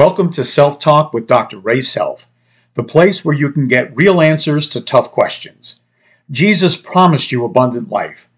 [0.00, 1.58] Welcome to Self Talk with Dr.
[1.58, 2.26] Ray Self,
[2.72, 5.82] the place where you can get real answers to tough questions.
[6.30, 8.28] Jesus promised you abundant life,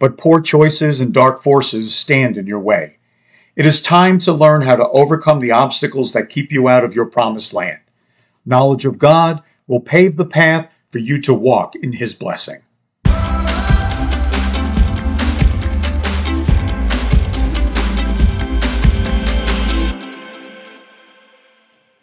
[0.00, 2.98] but poor choices and dark forces stand in your way.
[3.54, 6.96] It is time to learn how to overcome the obstacles that keep you out of
[6.96, 7.78] your promised land.
[8.44, 12.62] Knowledge of God will pave the path for you to walk in His blessing.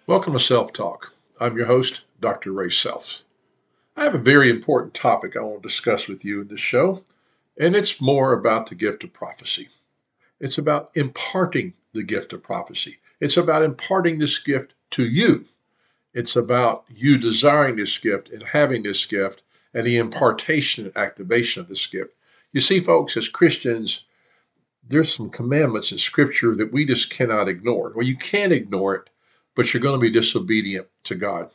[0.10, 1.14] Welcome to Self Talk.
[1.40, 2.52] I'm your host, Dr.
[2.52, 3.22] Ray Self.
[3.96, 7.04] I have a very important topic I want to discuss with you in this show,
[7.60, 9.70] and it's more about the gift of prophecy.
[10.40, 12.98] It's about imparting the gift of prophecy.
[13.20, 15.46] It's about imparting this gift to you.
[16.12, 19.44] It's about you desiring this gift and having this gift
[19.76, 22.16] and the impartation and activation of this gift.
[22.52, 24.06] You see, folks, as Christians,
[24.82, 27.94] there's some commandments in Scripture that we just cannot ignore.
[27.96, 29.12] Well, you can't ignore it
[29.56, 31.52] but you're going to be disobedient to God.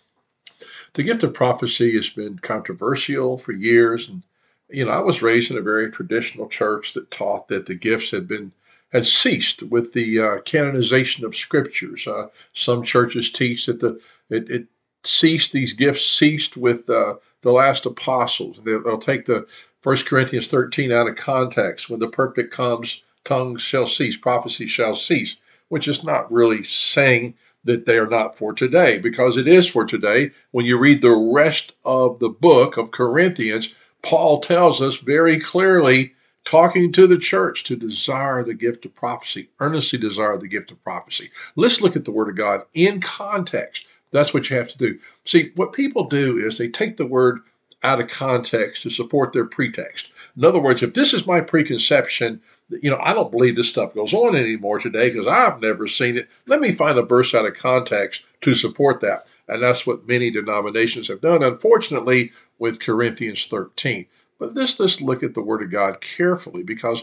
[0.94, 4.22] The gift of prophecy has been controversial for years, and
[4.68, 8.10] you know I was raised in a very traditional church that taught that the gifts
[8.12, 8.52] had been
[8.92, 12.06] had ceased with the uh, canonization of scriptures.
[12.06, 14.00] Uh, some churches teach that the
[14.30, 14.66] it, it
[15.04, 18.60] ceased; these gifts ceased with uh, the last apostles.
[18.64, 19.46] They'll, they'll take the
[19.82, 21.90] 1 Corinthians 13 out of context.
[21.90, 25.36] When the perfect comes, tongues shall cease, prophecy shall cease,
[25.68, 27.34] which is not really saying
[27.64, 30.30] that they are not for today, because it is for today.
[30.50, 36.14] When you read the rest of the book of Corinthians, Paul tells us very clearly,
[36.44, 40.82] talking to the church, to desire the gift of prophecy, earnestly desire the gift of
[40.82, 41.30] prophecy.
[41.56, 43.86] Let's look at the Word of God in context.
[44.10, 44.98] That's what you have to do.
[45.24, 47.40] See, what people do is they take the word
[47.82, 50.12] out of context to support their pretext.
[50.36, 53.94] In other words, if this is my preconception, you know, I don't believe this stuff
[53.94, 56.28] goes on anymore today because I've never seen it.
[56.46, 59.20] Let me find a verse out of context to support that.
[59.46, 64.06] And that's what many denominations have done, unfortunately, with Corinthians 13.
[64.38, 67.02] But let's just look at the Word of God carefully because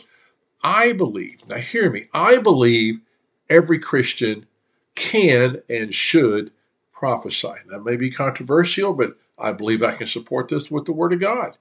[0.64, 3.02] I believe, now hear me, I believe
[3.50, 4.48] every Christian
[4.96, 6.52] can and should
[6.94, 7.54] prophesy.
[7.70, 11.20] That may be controversial, but I believe I can support this with the Word of
[11.20, 11.58] God.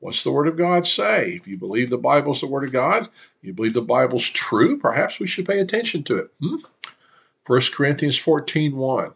[0.00, 1.30] What's the Word of God say?
[1.30, 3.08] If you believe the Bible's the Word of God,
[3.42, 6.30] you believe the Bible's true, perhaps we should pay attention to it.
[6.40, 6.56] Hmm?
[7.46, 9.14] 1 Corinthians 14 1.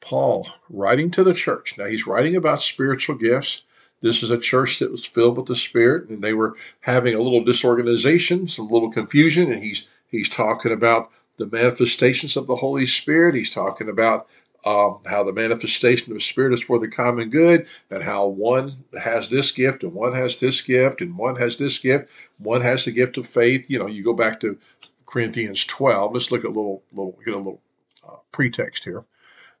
[0.00, 1.76] Paul writing to the church.
[1.78, 3.62] Now he's writing about spiritual gifts.
[4.00, 7.20] This is a church that was filled with the Spirit, and they were having a
[7.20, 12.86] little disorganization, some little confusion, and he's he's talking about the manifestations of the Holy
[12.86, 13.34] Spirit.
[13.34, 14.28] He's talking about
[14.64, 19.28] um, how the manifestation of Spirit is for the common good, and how one has
[19.28, 22.92] this gift, and one has this gift, and one has this gift, one has the
[22.92, 23.70] gift of faith.
[23.70, 24.58] You know, you go back to
[25.06, 26.12] Corinthians 12.
[26.12, 27.62] Let's look at a little, little get a little
[28.06, 29.04] uh, pretext here.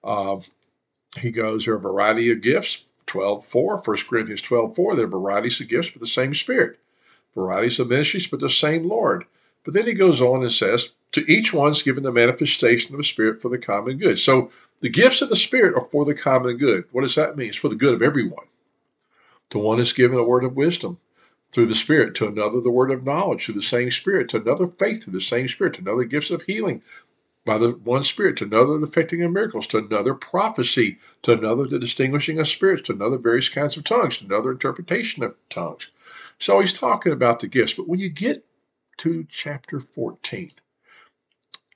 [0.02, 0.42] Um,
[1.16, 2.84] he goes, there are a variety of gifts.
[3.06, 6.78] 12 4, 1 Corinthians 12 4, there are varieties of gifts, but the same Spirit.
[7.34, 9.24] Varieties of ministries, but the same Lord.
[9.64, 13.04] But then he goes on and says, to each one's given the manifestation of the
[13.04, 14.18] Spirit for the common good.
[14.18, 16.84] So the gifts of the Spirit are for the common good.
[16.92, 17.48] What does that mean?
[17.48, 18.46] It's for the good of everyone.
[19.50, 20.98] To one is given a word of wisdom
[21.50, 24.66] through the Spirit, to another the word of knowledge through the same Spirit, to another
[24.66, 26.82] faith through the same Spirit, to another gifts of healing
[27.46, 31.66] by the one Spirit, to another the effecting of miracles, to another prophecy, to another
[31.66, 35.88] the distinguishing of spirits, to another various kinds of tongues, to another interpretation of tongues.
[36.38, 37.72] So he's talking about the gifts.
[37.72, 38.44] But when you get
[38.98, 40.50] to chapter 14,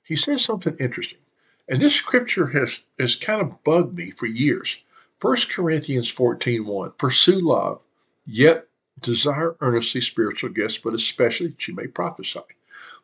[0.03, 1.19] he says something interesting.
[1.67, 4.77] And this scripture has, has kind of bugged me for years.
[5.21, 7.83] 1 Corinthians 14 1, pursue love,
[8.25, 8.67] yet
[9.01, 12.41] desire earnestly spiritual gifts, but especially that you may prophesy.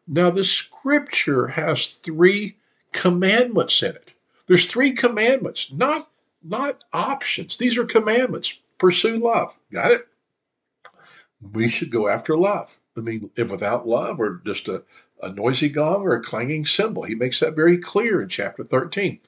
[0.07, 2.57] Now, the scripture has three
[2.91, 4.13] commandments in it.
[4.47, 6.09] There's three commandments, not,
[6.43, 7.57] not options.
[7.57, 8.59] These are commandments.
[8.79, 9.57] Pursue love.
[9.71, 10.07] Got it?
[11.53, 12.77] We should go after love.
[12.97, 14.83] I mean, if without love, we're just a,
[15.21, 17.03] a noisy gong or a clanging cymbal.
[17.03, 19.19] He makes that very clear in chapter 13.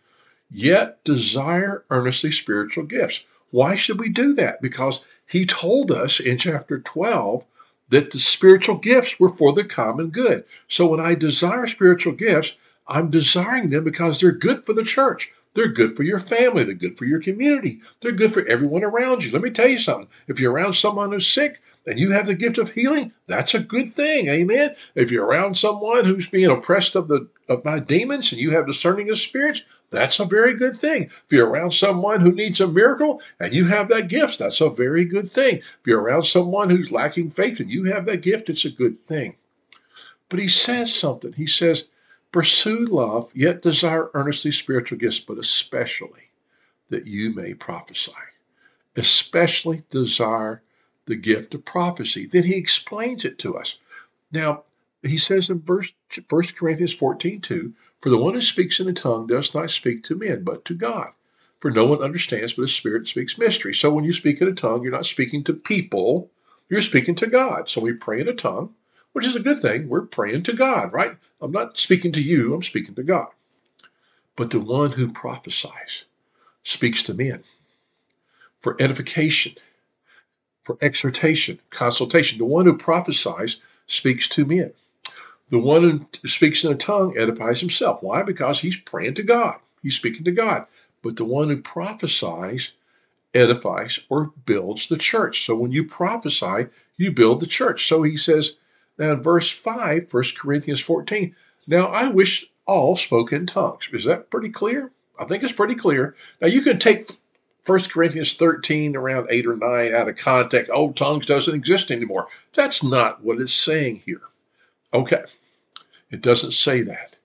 [0.49, 3.23] Yet desire earnestly spiritual gifts.
[3.51, 4.61] Why should we do that?
[4.61, 7.45] Because he told us in chapter 12
[7.89, 10.45] that the spiritual gifts were for the common good.
[10.67, 12.55] So when I desire spiritual gifts,
[12.87, 15.31] I'm desiring them because they're good for the church.
[15.53, 16.63] They're good for your family.
[16.63, 17.81] They're good for your community.
[17.99, 19.31] They're good for everyone around you.
[19.31, 20.07] Let me tell you something.
[20.27, 23.59] If you're around someone who's sick, and you have the gift of healing, that's a
[23.59, 24.27] good thing.
[24.27, 24.75] Amen.
[24.95, 28.67] If you're around someone who's being oppressed of the of by demons and you have
[28.67, 31.05] discerning of spirits, that's a very good thing.
[31.05, 34.69] If you're around someone who needs a miracle and you have that gift, that's a
[34.69, 35.57] very good thing.
[35.57, 39.05] If you're around someone who's lacking faith and you have that gift, it's a good
[39.05, 39.35] thing.
[40.29, 41.33] But he says something.
[41.33, 41.85] He says,
[42.31, 46.31] Pursue love, yet desire earnestly spiritual gifts, but especially
[46.89, 48.11] that you may prophesy.
[48.95, 50.61] Especially desire
[51.05, 52.25] the gift of prophecy.
[52.25, 53.77] Then he explains it to us.
[54.31, 54.63] Now,
[55.03, 55.91] he says in verse
[56.29, 60.03] 1 Corinthians 14 2, For the one who speaks in a tongue does not speak
[60.03, 61.11] to men, but to God.
[61.59, 63.73] For no one understands, but the Spirit speaks mystery.
[63.73, 66.31] So when you speak in a tongue, you're not speaking to people,
[66.69, 67.69] you're speaking to God.
[67.69, 68.73] So we pray in a tongue,
[69.13, 69.89] which is a good thing.
[69.89, 71.17] We're praying to God, right?
[71.41, 73.27] I'm not speaking to you, I'm speaking to God.
[74.35, 76.05] But the one who prophesies
[76.63, 77.43] speaks to men
[78.59, 79.53] for edification,
[80.63, 82.37] for exhortation, consultation.
[82.37, 84.73] The one who prophesies speaks to men.
[85.49, 88.01] The one who speaks in a tongue edifies himself.
[88.01, 88.23] Why?
[88.23, 89.59] Because he's praying to God.
[89.83, 90.65] He's speaking to God.
[91.01, 92.71] But the one who prophesies
[93.33, 95.45] edifies or builds the church.
[95.45, 96.67] So when you prophesy,
[96.97, 97.87] you build the church.
[97.87, 98.55] So he says,
[99.01, 101.35] now in verse 5, 1 Corinthians 14,
[101.67, 103.89] now I wish all spoke in tongues.
[103.91, 104.91] Is that pretty clear?
[105.17, 106.15] I think it's pretty clear.
[106.39, 107.09] Now you can take
[107.65, 110.69] 1 Corinthians 13, around 8 or 9, out of context.
[110.71, 112.27] Oh, tongues doesn't exist anymore.
[112.53, 114.21] That's not what it's saying here.
[114.93, 115.23] Okay,
[116.11, 117.17] it doesn't say that.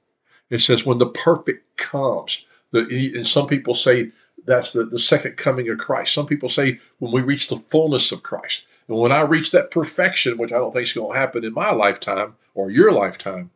[0.48, 2.44] It says when the perfect comes.
[2.70, 4.12] The, and some people say
[4.46, 6.14] that's the, the second coming of Christ.
[6.14, 8.64] Some people say when we reach the fullness of Christ.
[8.88, 11.52] And when I reach that perfection, which I don't think is going to happen in
[11.52, 13.50] my lifetime or your lifetime,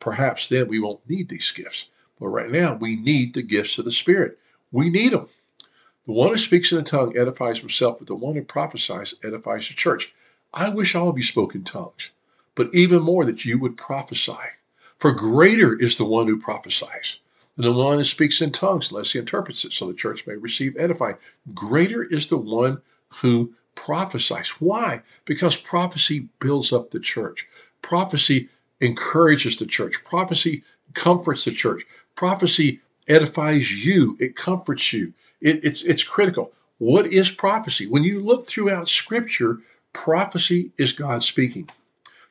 [0.00, 1.86] perhaps then we won't need these gifts.
[2.20, 4.38] But right now, we need the gifts of the Spirit.
[4.72, 5.26] We need them.
[6.04, 9.68] The one who speaks in a tongue edifies himself, but the one who prophesies edifies
[9.68, 10.14] the church.
[10.54, 12.10] I wish all of you spoke in tongues,
[12.54, 14.32] but even more that you would prophesy.
[14.98, 17.18] For greater is the one who prophesies
[17.56, 20.36] than the one who speaks in tongues, unless he interprets it, so the church may
[20.36, 21.16] receive edifying.
[21.54, 22.80] Greater is the one
[23.20, 24.48] who prophesies.
[24.60, 25.02] Why?
[25.26, 27.48] Because prophecy builds up the church.
[27.82, 28.50] Prophecy
[28.80, 30.04] encourages the church.
[30.04, 30.64] Prophecy
[30.94, 31.84] comforts the church.
[32.16, 34.18] Prophecy edifies you.
[34.20, 35.14] It comforts you.
[35.40, 36.52] It, it's it's critical.
[36.78, 37.86] What is prophecy?
[37.88, 39.60] When you look throughout Scripture,
[39.94, 41.68] prophecy is God speaking.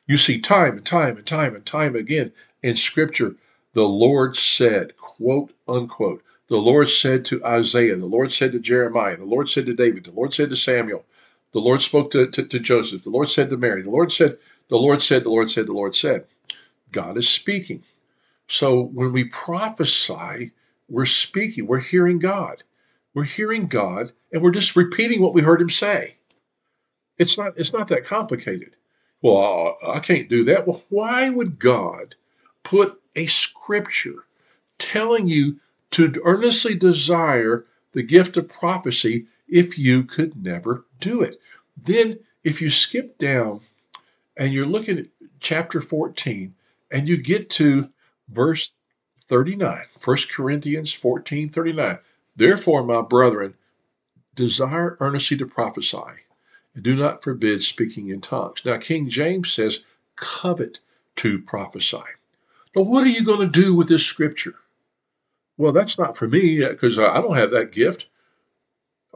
[0.06, 2.32] You see time and time and time and time again
[2.62, 3.36] in Scripture,
[3.74, 6.22] the Lord said, quote unquote.
[6.48, 10.04] The Lord said to Isaiah, the Lord said to Jeremiah, the Lord said to David,
[10.04, 11.04] the Lord said to Samuel,
[11.52, 14.38] the Lord spoke to, to, to Joseph, the Lord said to Mary, the Lord said,
[14.68, 16.26] the Lord said, the Lord said, the Lord said.
[16.92, 17.82] God is speaking.
[18.48, 20.52] So when we prophesy,
[20.88, 22.62] we're speaking, we're hearing God.
[23.14, 26.16] We're hearing God and we're just repeating what we heard him say.
[27.18, 28.76] It's not it's not that complicated.
[29.22, 30.66] Well, uh, I can't do that.
[30.66, 32.14] Well, why would God
[32.62, 34.24] put a scripture
[34.78, 35.58] telling you
[35.92, 41.40] to earnestly desire the gift of prophecy if you could never do it?
[41.76, 43.60] Then if you skip down
[44.36, 45.06] and you're looking at
[45.40, 46.54] chapter 14
[46.90, 47.90] and you get to
[48.28, 48.72] verse
[49.28, 51.98] 39, 1 Corinthians 14 39.
[52.36, 53.54] Therefore, my brethren,
[54.34, 56.22] desire earnestly to prophesy,
[56.74, 58.62] and do not forbid speaking in tongues.
[58.64, 59.80] Now, King James says,
[60.14, 60.80] covet
[61.16, 62.02] to prophesy.
[62.74, 64.56] Now, what are you going to do with this scripture?
[65.56, 68.06] Well, that's not for me because I don't have that gift.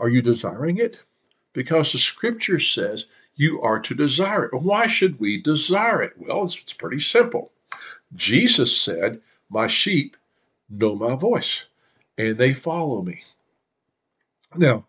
[0.00, 1.02] Are you desiring it?
[1.52, 3.04] Because the scripture says
[3.36, 4.54] you are to desire it.
[4.54, 6.14] Why should we desire it?
[6.16, 7.52] Well, it's, it's pretty simple.
[8.14, 9.20] Jesus said,
[9.50, 10.16] My sheep
[10.68, 11.66] know my voice
[12.16, 13.22] and they follow me.
[14.56, 14.86] Now,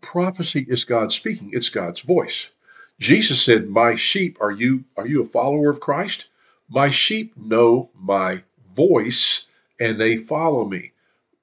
[0.00, 2.50] prophecy is God speaking, it's God's voice.
[2.98, 6.28] Jesus said, My sheep, are you are you a follower of Christ?
[6.68, 8.42] My sheep know my
[8.74, 9.46] voice
[9.78, 10.92] and they follow me.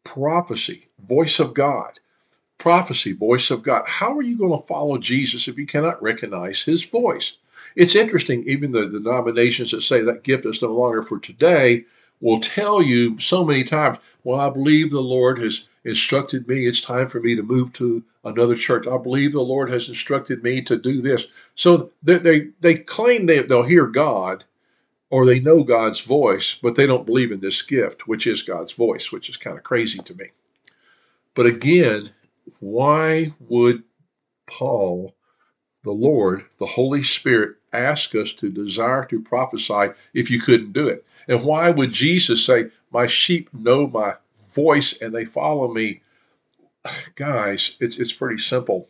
[0.04, 2.00] Prophecy, voice of God.
[2.62, 3.86] Prophecy, voice of God.
[3.88, 7.38] How are you going to follow Jesus if you cannot recognize his voice?
[7.76, 11.86] It's interesting, even the denominations that say that gift is no longer for today
[12.20, 16.68] will tell you so many times, well, I believe the Lord has instructed me.
[16.68, 18.86] It's time for me to move to another church.
[18.86, 21.26] I believe the Lord has instructed me to do this.
[21.56, 24.44] So they, they, they claim they, they'll hear God
[25.10, 28.74] or they know God's voice, but they don't believe in this gift, which is God's
[28.74, 30.28] voice, which is kind of crazy to me.
[31.34, 32.12] But again,
[32.60, 33.84] why would
[34.48, 35.16] Paul,
[35.84, 40.88] the Lord, the Holy Spirit, ask us to desire to prophesy if you couldn't do
[40.88, 41.06] it?
[41.28, 44.16] And why would Jesus say, My sheep know my
[44.54, 46.02] voice and they follow me?
[47.16, 48.90] Guys, it's, it's pretty simple.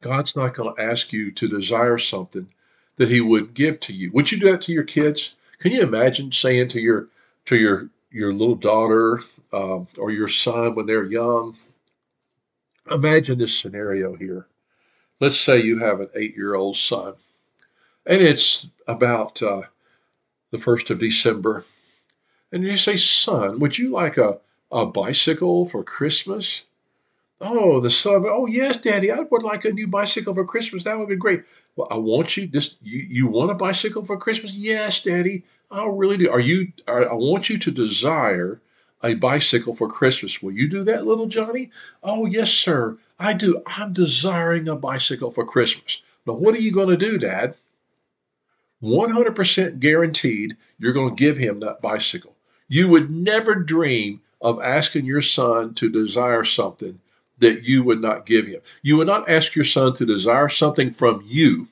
[0.00, 2.52] God's not going to ask you to desire something
[2.96, 4.10] that He would give to you.
[4.12, 5.34] Would you do that to your kids?
[5.58, 7.08] Can you imagine saying to your
[7.46, 9.20] to your your little daughter
[9.52, 11.56] um, or your son when they're young?
[12.90, 14.46] Imagine this scenario here.
[15.20, 17.14] Let's say you have an eight year old son,
[18.06, 19.62] and it's about uh,
[20.50, 21.64] the 1st of December,
[22.52, 24.38] and you say, Son, would you like a,
[24.70, 26.62] a bicycle for Christmas?
[27.40, 28.24] Oh, the son.
[28.26, 29.10] Oh, yes, Daddy.
[29.10, 30.84] I would like a new bicycle for Christmas.
[30.84, 31.44] That would be great.
[31.76, 32.46] Well, I want you.
[32.46, 32.76] This.
[32.82, 34.52] You, you want a bicycle for Christmas?
[34.52, 35.44] Yes, Daddy.
[35.70, 36.30] I really do.
[36.30, 36.72] Are you?
[36.86, 38.60] Are, I want you to desire
[39.02, 40.42] a bicycle for Christmas.
[40.42, 41.70] Will you do that, little Johnny?
[42.02, 42.96] Oh, yes, sir.
[43.18, 43.62] I do.
[43.66, 46.02] I'm desiring a bicycle for Christmas.
[46.26, 47.56] Now, what are you going to do, Dad?
[48.82, 52.34] 100% guaranteed you're going to give him that bicycle.
[52.68, 57.00] You would never dream of asking your son to desire something
[57.38, 58.60] that you would not give him.
[58.82, 61.68] You would not ask your son to desire something from you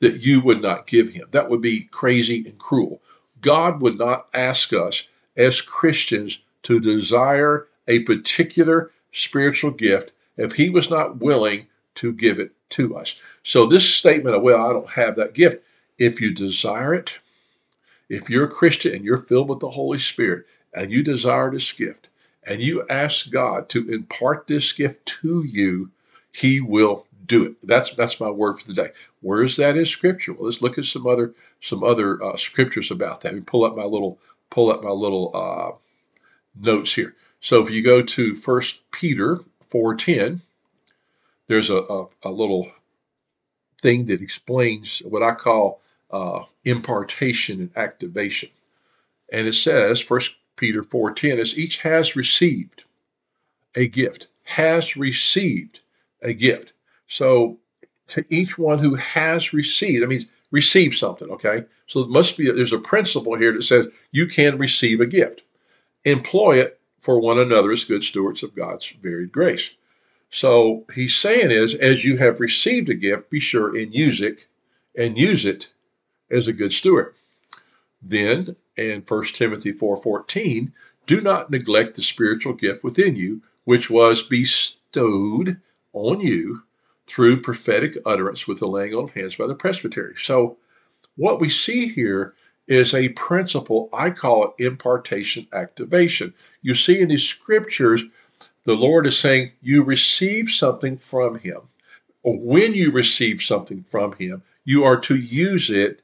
[0.00, 1.26] that you would not give him.
[1.30, 3.00] That would be crazy and cruel.
[3.40, 10.70] God would not ask us as Christians to desire a particular spiritual gift if he
[10.70, 13.14] was not willing to give it to us.
[13.42, 15.64] So, this statement of, well, I don't have that gift,
[15.98, 17.20] if you desire it,
[18.08, 21.70] if you're a Christian and you're filled with the Holy Spirit and you desire this
[21.72, 22.08] gift,
[22.46, 25.90] and you ask God to impart this gift to you,
[26.32, 27.66] He will do it.
[27.66, 28.90] That's that's my word for the day.
[29.20, 30.32] Where is that in Scripture?
[30.32, 33.32] Well, let's look at some other some other uh, scriptures about that.
[33.32, 34.18] We pull up my little
[34.50, 35.72] pull up my little uh,
[36.60, 37.14] notes here.
[37.40, 40.42] So if you go to First Peter four ten,
[41.48, 42.68] there's a, a, a, little
[43.80, 48.50] thing that explains what I call uh, impartation and activation,
[49.32, 52.84] and it says First Peter 4:10 is each has received
[53.74, 55.80] a gift, has received
[56.22, 56.72] a gift.
[57.06, 57.58] So
[58.08, 61.64] to each one who has received, I mean receive something, okay?
[61.86, 65.42] So it must be there's a principle here that says you can receive a gift.
[66.04, 69.76] Employ it for one another as good stewards of God's varied grace.
[70.30, 74.46] So he's saying is as you have received a gift, be sure and use it
[74.96, 75.70] and use it
[76.30, 77.14] as a good steward.
[78.00, 80.72] Then in 1 Timothy 4:14,
[81.06, 85.60] do not neglect the spiritual gift within you, which was bestowed
[85.92, 86.62] on you
[87.06, 90.14] through prophetic utterance with the laying on of hands by the presbytery.
[90.16, 90.58] So
[91.16, 92.34] what we see here
[92.66, 96.32] is a principle, I call it impartation activation.
[96.62, 98.02] You see in these scriptures,
[98.64, 101.60] the Lord is saying you receive something from Him.
[102.24, 106.00] When you receive something from Him, you are to use it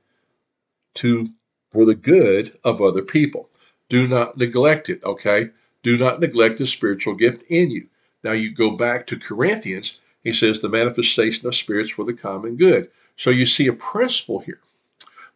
[0.96, 1.30] to
[1.70, 3.48] for the good of other people.
[3.88, 5.50] Do not neglect it, okay?
[5.82, 7.88] Do not neglect the spiritual gift in you.
[8.22, 12.56] Now you go back to Corinthians, he says the manifestation of spirits for the common
[12.56, 12.90] good.
[13.16, 14.60] So you see a principle here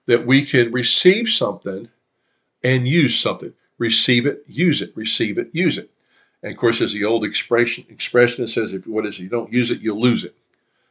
[0.07, 1.89] that we can receive something
[2.63, 3.55] and use something.
[3.79, 5.91] Receive it, use it, receive it, use it.
[6.43, 9.29] And of course, there's the old expression expression that says if what is it, you
[9.29, 10.37] don't use it, you'll lose it.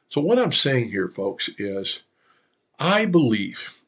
[0.10, 2.04] So what I'm saying here, folks, is
[2.80, 3.83] I believe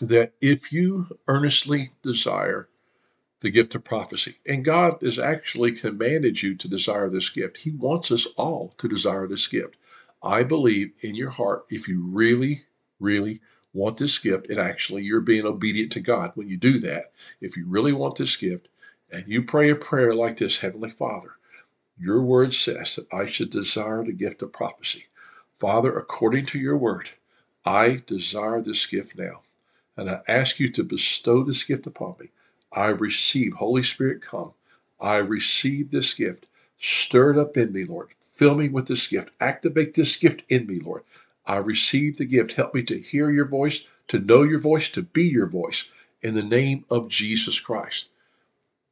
[0.00, 2.68] that if you earnestly desire
[3.40, 7.72] the gift of prophecy, and God has actually commanded you to desire this gift, He
[7.72, 9.76] wants us all to desire this gift.
[10.22, 12.62] I believe in your heart, if you really,
[13.00, 13.40] really
[13.72, 17.56] want this gift, and actually you're being obedient to God when you do that, if
[17.56, 18.68] you really want this gift,
[19.12, 21.32] and you pray a prayer like this Heavenly Father,
[21.98, 25.06] your word says that I should desire the gift of prophecy.
[25.60, 27.10] Father, according to your word,
[27.64, 29.42] I desire this gift now
[29.96, 32.28] and I ask you to bestow this gift upon me.
[32.72, 34.52] I receive, Holy Spirit, come.
[35.00, 36.46] I receive this gift.
[36.78, 38.08] Stir it up in me, Lord.
[38.20, 39.30] Fill me with this gift.
[39.40, 41.02] Activate this gift in me, Lord.
[41.46, 42.52] I receive the gift.
[42.52, 45.84] Help me to hear your voice, to know your voice, to be your voice
[46.22, 48.08] in the name of Jesus Christ.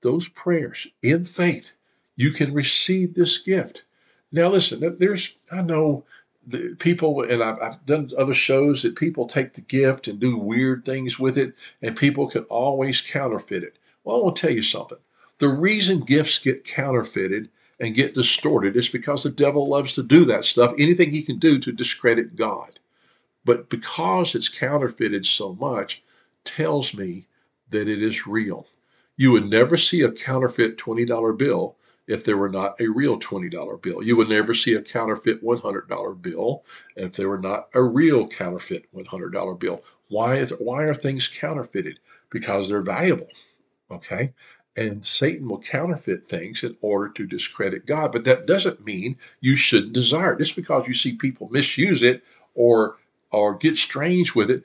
[0.02, 1.72] Those prayers in faith,
[2.16, 3.84] you can receive this gift.
[4.30, 6.04] Now, listen, there's, I know
[6.46, 10.36] the people, and I've, I've done other shows that people take the gift and do
[10.36, 13.78] weird things with it, and people can always counterfeit it.
[14.04, 14.98] Well, I want to tell you something.
[15.38, 17.48] The reason gifts get counterfeited
[17.80, 21.38] and get distorted is because the devil loves to do that stuff, anything he can
[21.38, 22.78] do to discredit God.
[23.44, 26.02] But because it's counterfeited so much,
[26.44, 27.26] tells me
[27.70, 28.66] that it is real.
[29.16, 31.76] You would never see a counterfeit $20 bill
[32.12, 34.02] if there were not a real $20 bill.
[34.02, 36.64] You would never see a counterfeit $100 bill
[36.94, 39.82] if there were not a real counterfeit $100 bill.
[40.08, 41.98] Why, is, why are things counterfeited?
[42.30, 43.28] Because they're valuable.
[43.90, 44.34] Okay?
[44.76, 48.12] And Satan will counterfeit things in order to discredit God.
[48.12, 50.38] But that doesn't mean you shouldn't desire it.
[50.38, 52.22] Just because you see people misuse it
[52.54, 52.96] or
[53.30, 54.64] or get strange with it,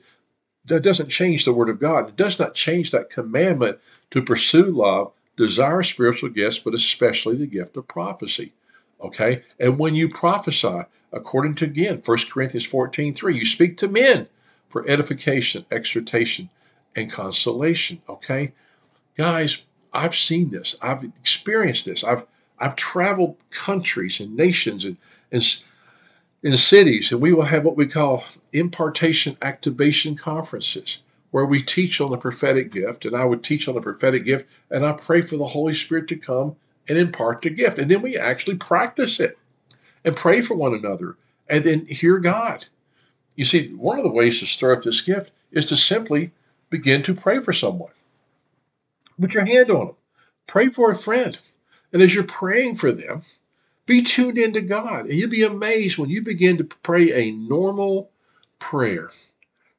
[0.66, 2.08] that doesn't change the word of God.
[2.08, 3.78] It does not change that commandment
[4.10, 8.52] to pursue love desire spiritual gifts, but especially the gift of prophecy.
[9.00, 9.44] Okay?
[9.58, 14.28] And when you prophesy, according to again 1 Corinthians 14 3, you speak to men
[14.68, 16.50] for edification, exhortation,
[16.94, 18.02] and consolation.
[18.08, 18.52] Okay,
[19.16, 20.74] guys, I've seen this.
[20.82, 22.04] I've experienced this.
[22.04, 22.26] I've
[22.58, 24.96] I've traveled countries and nations and,
[25.30, 25.42] and
[26.42, 30.98] in cities, and we will have what we call impartation activation conferences
[31.30, 34.46] where we teach on the prophetic gift, and I would teach on the prophetic gift,
[34.70, 36.56] and I pray for the Holy Spirit to come
[36.88, 37.78] and impart the gift.
[37.78, 39.38] And then we actually practice it
[40.04, 41.16] and pray for one another
[41.48, 42.66] and then hear God.
[43.36, 46.32] You see, one of the ways to stir up this gift is to simply
[46.70, 47.92] begin to pray for someone.
[49.20, 49.96] Put your hand on them.
[50.46, 51.38] Pray for a friend.
[51.92, 53.22] And as you're praying for them,
[53.86, 55.06] be tuned into God.
[55.06, 58.10] And you'll be amazed when you begin to pray a normal
[58.58, 59.10] prayer,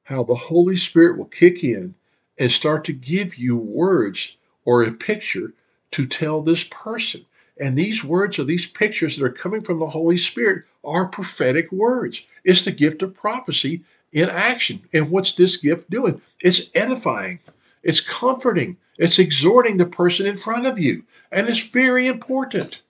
[0.10, 1.94] how the Holy Spirit will kick in
[2.40, 4.36] and start to give you words
[4.66, 5.54] or a picture
[5.92, 7.26] to tell this person.
[7.60, 11.72] And these words or these pictures that are coming from the Holy Spirit are prophetic
[11.72, 12.24] words.
[12.44, 14.82] It's the gift of prophecy in action.
[14.92, 16.22] And what's this gift doing?
[16.40, 17.40] It's edifying,
[17.84, 21.04] it's comforting, it's exhorting the person in front of you.
[21.32, 22.82] And it's very important.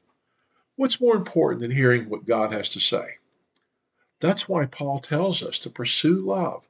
[0.77, 3.15] What's more important than hearing what God has to say?
[4.21, 6.68] That's why Paul tells us to pursue love,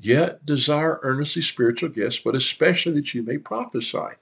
[0.00, 4.16] yet desire earnestly spiritual gifts, but especially that you may prophesy.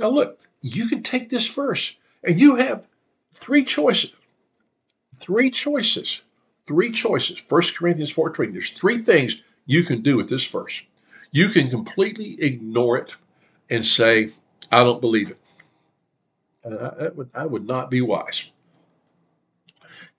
[0.00, 2.86] Now, look, you can take this verse and you have
[3.34, 4.12] three choices.
[5.18, 6.22] Three choices.
[6.66, 7.42] Three choices.
[7.48, 8.52] 1 Corinthians 4.20.
[8.52, 10.82] There's three things you can do with this verse.
[11.32, 13.14] You can completely ignore it
[13.70, 14.30] and say,
[14.70, 15.38] I don't believe it.
[16.64, 18.50] Would, that would not be wise.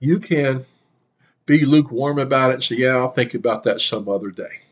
[0.00, 0.64] You can
[1.44, 4.62] be lukewarm about it and say, Yeah, I'll think about that some other day.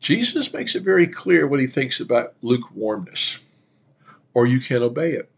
[0.00, 3.38] Jesus makes it very clear what he thinks about lukewarmness,
[4.32, 5.30] or you can't obey it.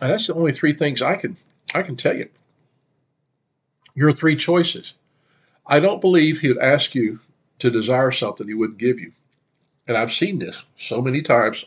[0.00, 1.36] And that's the only three things I can
[1.74, 2.28] I can tell you.
[3.94, 4.94] Your three choices.
[5.66, 7.20] I don't believe he would ask you
[7.60, 9.12] to desire something he wouldn't give you.
[9.86, 11.66] And I've seen this so many times.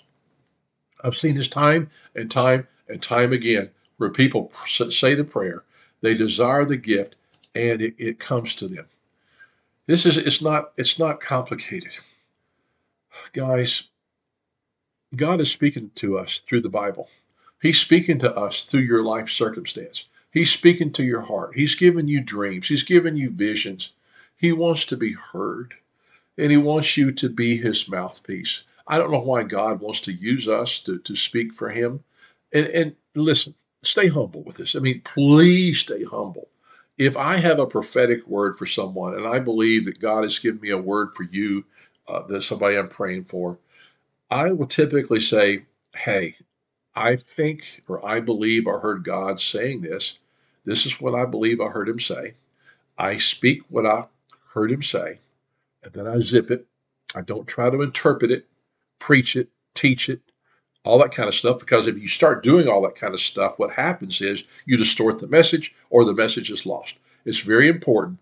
[1.01, 5.63] I've seen this time and time and time again where people say the prayer,
[6.01, 7.15] they desire the gift,
[7.55, 8.87] and it, it comes to them.
[9.85, 11.97] This is it's not it's not complicated.
[13.33, 13.89] Guys,
[15.15, 17.09] God is speaking to us through the Bible.
[17.63, 20.07] He's speaking to us through your life circumstance.
[20.31, 21.55] He's speaking to your heart.
[21.55, 22.67] He's given you dreams.
[22.67, 23.93] He's given you visions.
[24.35, 25.73] He wants to be heard,
[26.37, 28.63] and He wants you to be His mouthpiece.
[28.85, 32.03] I don't know why God wants to use us to, to speak for Him.
[32.53, 34.75] And, and listen, stay humble with this.
[34.75, 36.49] I mean, please stay humble.
[36.99, 40.61] If I have a prophetic word for someone, and I believe that God has given
[40.61, 41.65] me a word for you,
[42.07, 43.57] uh, that somebody I'm praying for,
[44.29, 46.35] I will typically say, Hey,
[46.95, 50.19] I think or I believe I heard God saying this.
[50.65, 52.35] This is what I believe I heard him say.
[52.97, 54.05] I speak what I
[54.53, 55.19] heard him say,
[55.83, 56.67] and then I zip it.
[57.15, 58.47] I don't try to interpret it,
[58.99, 60.21] preach it, teach it,
[60.83, 61.59] all that kind of stuff.
[61.59, 65.19] Because if you start doing all that kind of stuff, what happens is you distort
[65.19, 66.97] the message or the message is lost.
[67.25, 68.19] It's very important.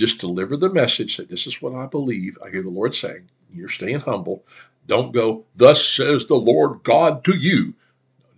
[0.00, 1.14] Just deliver the message.
[1.14, 2.38] Say, this is what I believe.
[2.42, 3.28] I hear the Lord saying.
[3.52, 4.46] You're staying humble.
[4.86, 7.74] Don't go, thus says the Lord God to you.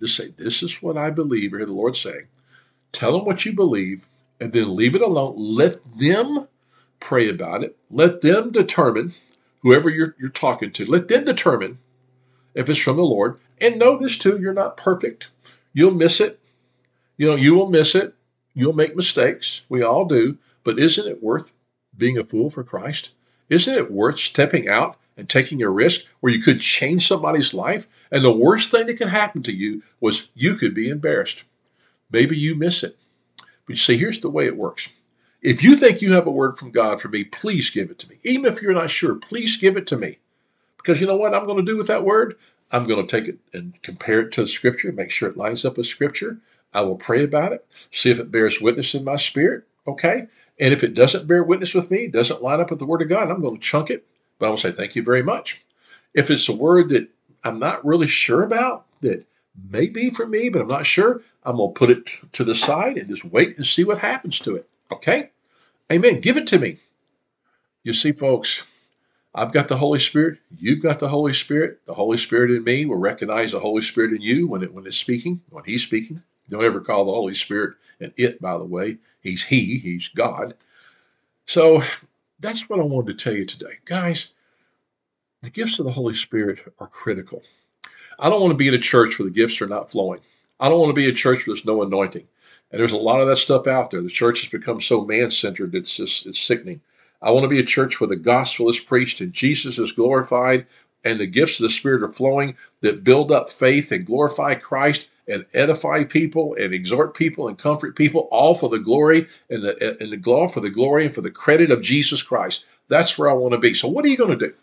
[0.01, 2.27] Just say, This is what I believe, I hear the Lord saying.
[2.91, 4.09] Tell them what you believe,
[4.41, 5.37] and then leave it alone.
[5.39, 6.49] Let them
[6.99, 7.77] pray about it.
[7.89, 9.13] Let them determine,
[9.61, 11.79] whoever you're, you're talking to, let them determine
[12.57, 13.39] if it's from the Lord.
[13.61, 15.31] And know this too, you're not perfect.
[15.73, 16.41] You'll miss it.
[17.17, 18.17] You know, you will miss it.
[18.53, 19.63] You'll make mistakes.
[19.69, 20.39] We all do.
[20.65, 21.53] But isn't it worth
[21.97, 23.11] being a fool for Christ?
[23.49, 27.87] Isn't it worth stepping out and taking a risk where you could change somebody's life.
[28.11, 31.45] And the worst thing that could happen to you was you could be embarrassed.
[32.11, 32.97] Maybe you miss it.
[33.37, 34.89] But you see, here's the way it works.
[35.41, 38.09] If you think you have a word from God for me, please give it to
[38.09, 38.19] me.
[38.23, 40.19] Even if you're not sure, please give it to me.
[40.77, 42.37] Because you know what I'm going to do with that word?
[42.71, 45.77] I'm going to take it and compare it to Scripture, make sure it lines up
[45.77, 46.39] with Scripture.
[46.73, 50.27] I will pray about it, see if it bears witness in my spirit, okay?
[50.61, 53.09] And if it doesn't bear witness with me, doesn't line up with the Word of
[53.09, 54.07] God, I'm going to chunk it
[54.43, 55.63] but I will say thank you very much.
[56.15, 57.09] If it's a word that
[57.45, 59.25] I'm not really sure about, that
[59.71, 62.57] may be for me, but I'm not sure, I'm going to put it to the
[62.57, 64.69] side and just wait and see what happens to it.
[64.91, 65.31] Okay?
[65.93, 66.21] Amen.
[66.21, 66.79] Give it to me.
[67.85, 68.65] You see, folks,
[69.33, 70.41] I've got the Holy Spirit.
[70.51, 71.79] You've got the Holy Spirit.
[71.87, 74.89] The Holy Spirit in me will recognize the Holy Spirit in you when it when
[74.89, 76.25] it's speaking, when He's speaking.
[76.53, 78.99] Don't ever call the Holy Spirit an it, by the way.
[79.23, 80.53] He's He, He's God.
[81.47, 81.83] So
[82.41, 83.79] that's what I wanted to tell you today.
[83.87, 84.35] Guys,
[85.43, 87.43] the gifts of the Holy Spirit are critical.
[88.19, 90.21] I don't want to be in a church where the gifts are not flowing.
[90.61, 92.29] I don't want to be a church where there's no anointing.
[92.71, 94.03] And there's a lot of that stuff out there.
[94.03, 96.83] The church has become so man centered, it's just it's sickening.
[97.23, 100.67] I want to be a church where the gospel is preached and Jesus is glorified
[101.03, 105.09] and the gifts of the Spirit are flowing that build up faith and glorify Christ
[105.33, 109.97] and edify people and exhort people and comfort people, all for the glory and the
[110.01, 112.67] and the glory for the glory and for the credit of Jesus Christ.
[112.89, 113.75] That's where I want to be.
[113.75, 114.55] So what are you going to do?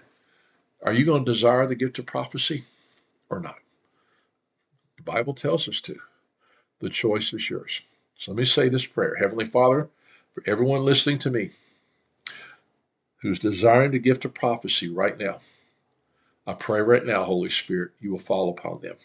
[0.84, 2.63] Are you going to desire the gift of prophecy
[3.29, 3.58] or not?
[4.97, 5.97] The Bible tells us to.
[6.82, 7.82] The choice is yours.
[8.17, 9.15] So let me say this prayer.
[9.15, 9.89] Heavenly Father,
[10.34, 11.51] for everyone listening to me
[13.21, 15.39] who's desiring the gift of prophecy right now,
[16.47, 18.95] I pray right now, Holy Spirit, you will fall upon them.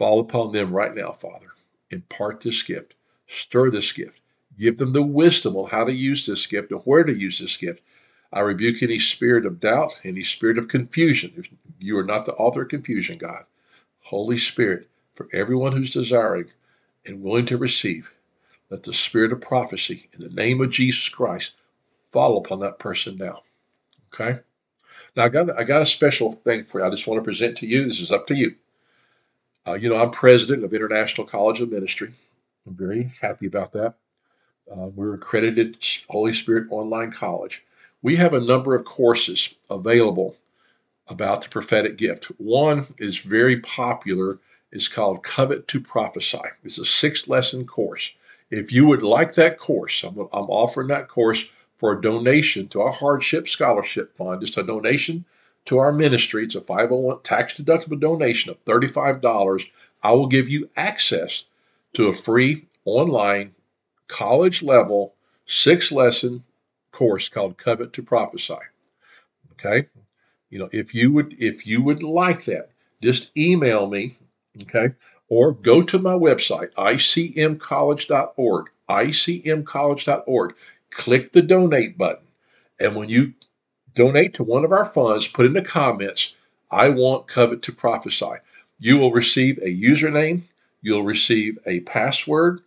[0.00, 1.48] Fall upon them right now, Father.
[1.90, 2.94] Impart this gift.
[3.26, 4.22] Stir this gift.
[4.58, 7.58] Give them the wisdom on how to use this gift and where to use this
[7.58, 7.82] gift.
[8.32, 11.44] I rebuke any spirit of doubt, any spirit of confusion.
[11.78, 13.44] You are not the author of confusion, God.
[14.04, 16.46] Holy Spirit, for everyone who's desiring
[17.04, 18.14] and willing to receive,
[18.70, 21.52] let the spirit of prophecy in the name of Jesus Christ
[22.10, 23.42] fall upon that person now.
[24.14, 24.40] Okay?
[25.14, 26.86] Now I got I got a special thing for you.
[26.86, 27.84] I just want to present to you.
[27.84, 28.54] This is up to you.
[29.66, 32.12] Uh, you know, I'm president of International College of Ministry.
[32.66, 33.94] I'm very happy about that.
[34.70, 35.76] Uh, we're accredited
[36.08, 37.64] Holy Spirit Online College.
[38.02, 40.36] We have a number of courses available
[41.08, 42.26] about the prophetic gift.
[42.38, 44.38] One is very popular.
[44.72, 46.38] It's called Covet to Prophesy.
[46.62, 48.12] It's a six lesson course.
[48.50, 51.44] If you would like that course, I'm, I'm offering that course
[51.76, 54.40] for a donation to our Hardship Scholarship Fund.
[54.40, 55.24] Just a donation
[55.70, 56.42] to our ministry.
[56.42, 59.68] It's a 501 tax deductible donation of $35.
[60.02, 61.44] I will give you access
[61.92, 63.52] to a free online
[64.08, 65.14] college level
[65.46, 66.42] six lesson
[66.90, 68.58] course called Covet to Prophesy.
[69.52, 69.86] Okay?
[70.50, 74.14] You know, if you would if you would like that, just email me,
[74.62, 74.94] okay?
[75.28, 80.56] Or go to my website, icmcollege.org, icmcollege.org.
[80.90, 82.26] Click the donate button.
[82.80, 83.34] And when you
[83.94, 86.34] donate to one of our funds, put in the comments,
[86.70, 88.36] I want Covet to prophesy.
[88.78, 90.42] You will receive a username,
[90.80, 92.60] you'll receive a password,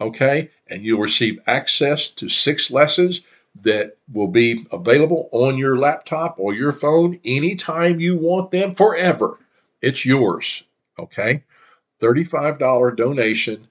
[0.00, 3.20] okay, and you'll receive access to six lessons
[3.62, 9.38] that will be available on your laptop or your phone anytime you want them forever.
[9.82, 10.62] It's yours,
[10.98, 11.44] okay?
[12.00, 13.68] $35 donation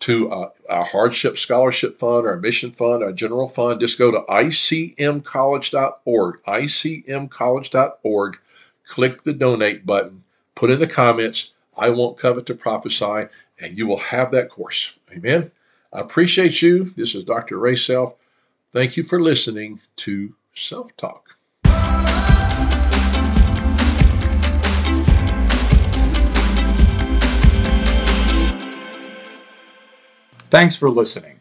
[0.00, 4.20] to uh, our hardship scholarship fund, our mission fund, our general fund, just go to
[4.28, 8.38] icmcollege.org, icmcollege.org,
[8.86, 13.26] click the donate button, put in the comments, I won't Covet to prophesy,
[13.60, 14.98] and you will have that course.
[15.12, 15.50] Amen.
[15.92, 16.84] I appreciate you.
[16.96, 17.58] This is Dr.
[17.58, 18.14] Ray Self.
[18.70, 21.35] Thank you for listening to Self Talk.
[30.48, 31.40] Thanks for listening.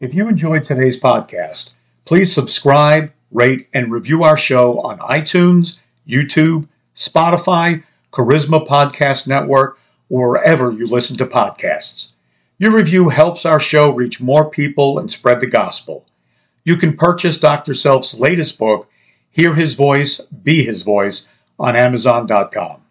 [0.00, 6.68] If you enjoyed today's podcast, please subscribe, rate, and review our show on iTunes, YouTube,
[6.94, 12.14] Spotify, Charisma Podcast Network, or wherever you listen to podcasts.
[12.58, 16.04] Your review helps our show reach more people and spread the gospel.
[16.64, 17.72] You can purchase Dr.
[17.72, 18.90] Self's latest book,
[19.30, 22.82] Hear His Voice, Be His Voice, on Amazon.com.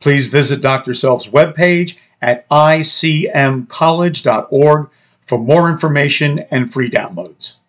[0.00, 0.94] Please visit Dr.
[0.94, 7.58] Self's webpage at icmcollege.org for more information and free downloads.